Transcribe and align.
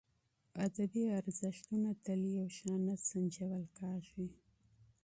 ادبي 0.65 1.03
ارزښتونه 1.19 1.89
تل 2.05 2.21
یو 2.39 2.47
شان 2.57 2.79
نه 2.87 2.95
سنجول 3.07 3.63
کېږي. 3.77 4.27